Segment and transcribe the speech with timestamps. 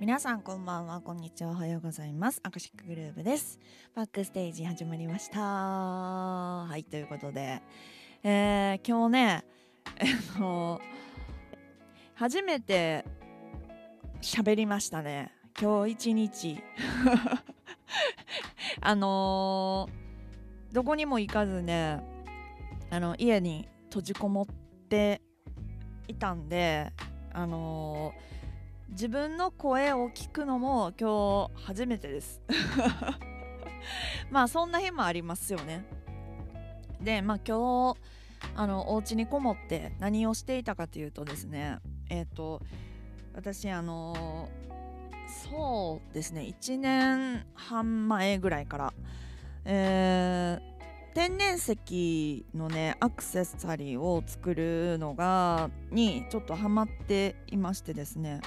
[0.00, 2.40] 皆さんこんばんはこんにちはおはようございます。
[2.42, 3.60] アクシックグループです。
[3.94, 5.38] バックステージ始まりました。
[5.40, 7.62] はいということで、
[8.24, 9.44] えー、今日ね
[10.36, 10.80] あの
[12.16, 13.04] 初めて
[14.20, 15.30] 喋りましたね。
[15.58, 16.60] 今日一日。
[18.82, 22.02] あのー、どこにも行かずね
[22.90, 24.46] あの家に閉じこもっ
[24.88, 25.22] て
[26.08, 26.92] いたんで
[27.32, 28.43] あのー
[28.90, 32.40] 自分の声を聞くのも今日初めてです。
[34.30, 35.84] まあそんな日もありますよね。
[37.00, 37.98] でまあ今日
[38.54, 41.78] あのお家にこもって何をしていたかというとですね
[42.08, 42.62] えっ、ー、と
[43.34, 44.48] 私あの
[45.28, 48.94] そうですね1年半前ぐらいから、
[49.64, 58.40] えー、天然石のねアクセサリーを作るのがにちょっとハマっていましてですね。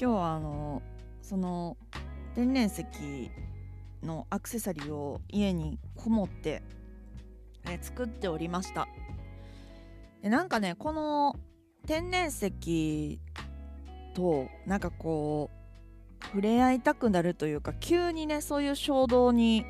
[0.00, 0.80] 今日はあの
[1.20, 1.76] その
[2.34, 2.86] 天然石
[4.02, 6.62] のアクセサリーを家にこもって、
[7.68, 8.88] え作っておりました。
[10.22, 11.36] でなんかねこの
[11.86, 13.20] 天然石
[14.14, 15.50] となんかこ
[16.22, 19.66] う触れ合いたくなるというか急にねそういう衝動に、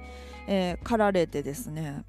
[0.47, 2.05] えー、駆られてですね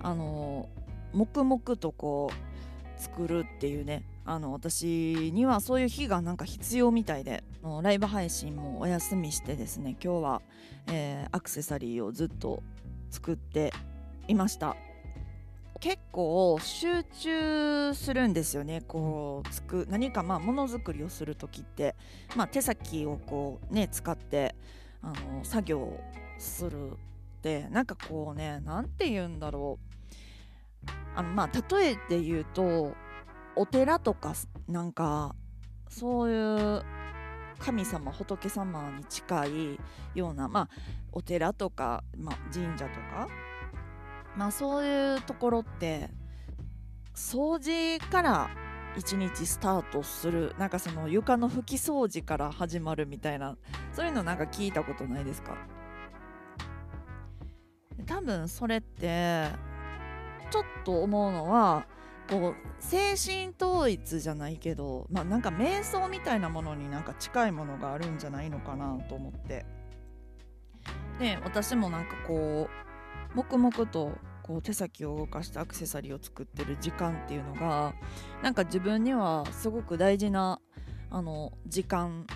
[0.00, 0.68] あの
[1.12, 7.42] 黙々とこう作るっていうねあの私にはそういう日がなんか必要みたいで
[7.82, 10.42] ライブ配信もお休みしてですね今日は、
[10.86, 12.62] えー、アクセサリーをずっと
[13.10, 13.72] 作って
[14.28, 14.76] いました。
[15.80, 18.82] 結構集中するんですよね。
[18.86, 21.96] こうつく何かまあものづくりをする時って、
[22.36, 24.54] まあ、手先をこうね使って
[25.02, 25.98] あの作業
[26.38, 26.94] するっ
[27.42, 30.88] てなんかこうね何て言うんだろう。
[31.16, 32.94] あのまあ例えで言うと
[33.56, 34.34] お寺とか
[34.68, 35.34] なんか
[35.88, 36.82] そういう
[37.58, 39.78] 神様仏様に近い
[40.14, 40.68] ような、まあ、
[41.12, 43.28] お寺とか、まあ、神社とか、
[44.36, 46.08] まあ、そういうところって
[47.14, 48.50] 掃除から
[48.96, 53.56] 一日スタートするなんかその床の拭き掃除から始まるみたいな
[53.92, 55.56] そういうのなんか聞いたことないですか？
[58.06, 59.48] 多分それって
[60.50, 61.86] ちょっと思うのは
[62.30, 69.66] こう精神統一じゃないけど、まあ、なんか瞑想みたいなものになんか近いものがあるんじゃないのかなと思って
[71.18, 72.68] で私もなんかこ
[73.34, 74.12] う黙々と
[74.44, 77.94] こう手先を動かしてアクセサリーを作ってる時間っていうのが
[78.42, 80.60] なんか自分にはすごく大事な
[81.10, 82.26] あの時間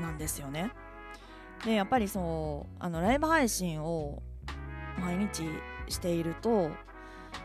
[0.00, 0.70] なんですよね。
[1.64, 4.22] でやっぱりそうあのライブ配信を
[5.00, 5.42] 毎日
[5.88, 6.70] していると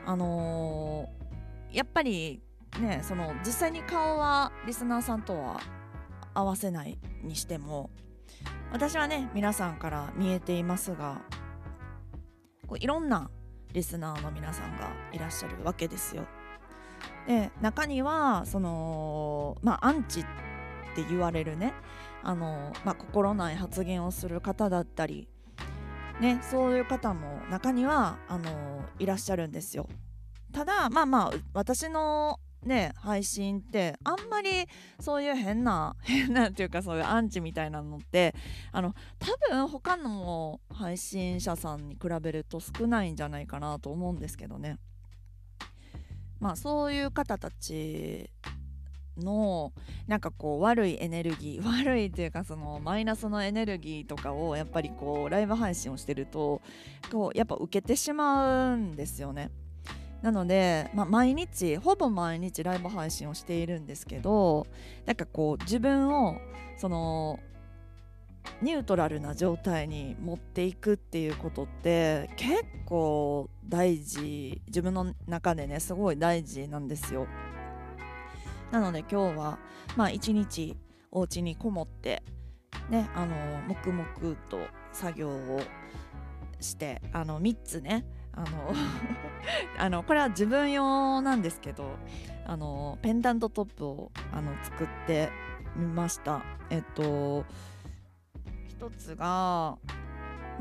[0.05, 1.09] あの
[1.71, 2.41] やっぱり
[2.79, 5.59] ねその実際に顔はリスナーさんとは
[6.33, 7.89] 合わせないにしても
[8.71, 11.21] 私はね皆さんから見えていますが
[12.67, 13.29] こういろんな
[13.73, 16.25] リスナーの皆さんがいらっしゃるわけですよ。
[17.27, 20.23] で中にはそのまあアンチっ
[20.95, 21.73] て言われるね
[22.23, 25.27] あの、まあ、心ない発言をする方だったり、
[26.19, 29.87] ね、そういう方も中にはあのいらっしゃるんですよ。
[30.51, 34.67] ただまあまあ私のね配信ってあんまり
[34.99, 38.35] そういう変な 変なっていうかそういうアンチみたいなのって
[38.71, 44.77] あの多分他の配信者さんに比べると少ないんじゃないかなと思うんですけどね
[46.39, 48.29] まあそういう方たち
[49.17, 49.73] の
[50.07, 56.61] なんかこう悪いエネルギー 悪いっていうかそのマイナスのエネルギーとかをやっぱりこうライブ配信をしてると
[57.11, 59.49] こうやっぱ受けてしまうんですよね。
[60.21, 64.67] なので、まあ、毎日ほぼ毎日ライブ配信をしているんですけど
[65.05, 66.37] なんかこう自分を
[66.77, 67.39] その
[68.61, 74.61] ニュートラルな状態に持っていくっていうことって結構大事。
[74.67, 77.27] 自分の中でねすごい大事なんですよ。
[78.71, 79.59] なので今日は
[79.95, 80.77] まあ一日
[81.11, 82.23] お家にこもって
[82.89, 83.35] ねあの
[83.67, 84.05] 黙々
[84.49, 84.59] と
[84.91, 85.61] 作業を
[86.59, 88.73] してあの3つねあの
[89.77, 91.97] あのこれは自分用なんですけど
[92.45, 95.29] あのペンダントトップをあの作って
[95.75, 96.41] みました。
[96.69, 97.45] えっと
[98.67, 99.77] 一つが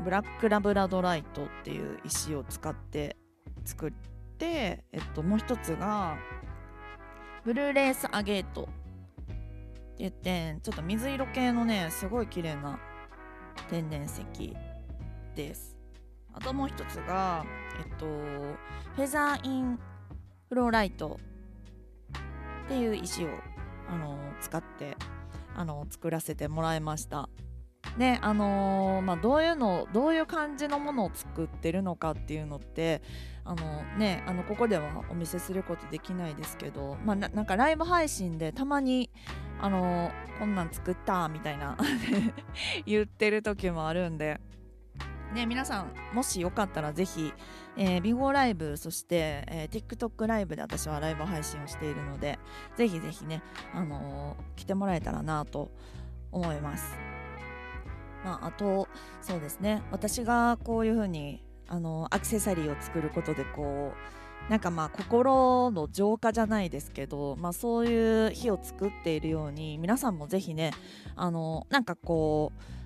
[0.03, 3.17] ブラックラブラドライトっていう石を使って
[3.65, 3.91] 作っ
[4.37, 6.17] てえっともう一つが
[7.43, 8.71] ブルーレースアゲートって
[9.97, 12.79] 言ってちょっと水色系のねすごい綺麗な
[13.69, 14.55] 天然石
[15.35, 15.80] です。
[16.33, 17.45] あともう一つが
[17.79, 19.79] えっとフェザーイン
[20.49, 21.19] フローライト
[22.65, 23.29] っていう石を
[23.89, 24.95] あの使って
[25.55, 27.29] あの作らせてもらいました
[27.97, 33.01] であのー、まあ、どういうのどういう感じのものを作ってるのかっていうのって
[33.43, 39.09] あのねあのここではお見せすることできないですけど、まあ、なんかライブ配信でたまに
[39.59, 41.77] あのー、こんなん作ったみたいな
[42.85, 44.39] 言ってる時もあるんで。
[45.33, 47.33] ね、皆さんもしよかったらぜひ、
[47.77, 52.37] えー、ビゴライブそして、えー、TikTok ライブで私はライブ配信をしているので
[52.75, 53.41] ぜひぜひね、
[53.73, 55.71] あのー、来てもらえたらなと
[56.31, 56.97] 思います。
[58.25, 58.87] まあ、あと
[59.21, 63.93] そうですね私がこういう風にあのアクセサリーを作ることでこ
[64.47, 70.71] うなんかまあ心の浄化じゃないですけど、まあ、そういう日を作っているように皆さんもぜひね
[71.15, 72.80] あのなんかこう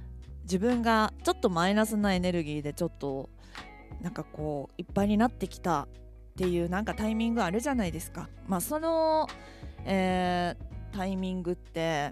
[0.46, 3.30] 自分がちょっとマイナスなエネルギーでちょっと
[4.02, 5.88] なんかこういっぱいになってきたっ
[6.38, 8.30] ていうなんかタイミングあるじゃないですか。
[8.48, 9.28] まあ、その、
[9.86, 12.12] えー、タイミングって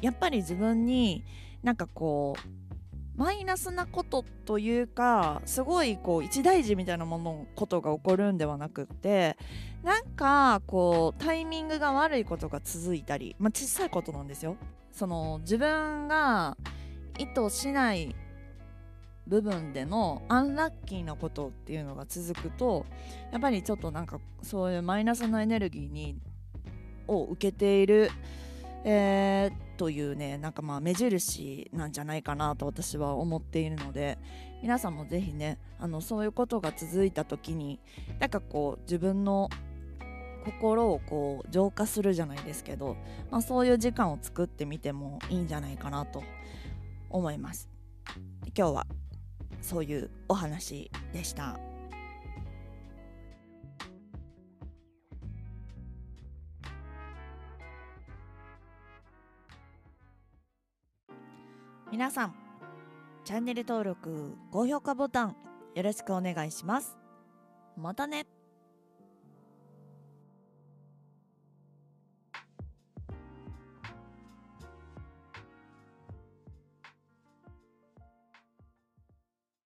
[0.00, 1.24] やっぱり自分に
[1.62, 2.62] なんかこう
[3.16, 9.36] マイナスなことというかすごいこう一大事みたいなものことが起こるんではなくって
[9.82, 14.56] なんかこうタイミングが悪いことが続いたり、まあ、小さいことなんですよ。
[14.92, 16.56] その自分が
[17.18, 18.14] 意図しない
[19.26, 22.86] 部分でのアンラッキーなことっていうのが続くと
[23.30, 26.16] やっぱりちょっとなんかそういうマイナスなエネルギーに
[27.06, 28.10] を受けている、
[28.84, 34.18] えー、というねなんかまあ目印なんじゃないかなと私は思っているので
[34.62, 37.80] 皆さんもぜひねあのそういうことが続いた時に
[38.18, 39.48] なんかこう自分の
[40.44, 42.96] 心をこう浄化するじゃないですけど、
[43.30, 46.22] まあ、そういう時間を作ってみてもいいんじゃないかなと
[47.12, 47.68] 思います。
[48.56, 48.86] 今日は
[49.60, 51.58] そういうお話でした。
[61.90, 62.34] 皆さん
[63.24, 65.36] チャンネル登録高評価ボタン
[65.74, 66.96] よろしくお願いします。
[67.76, 68.26] またね。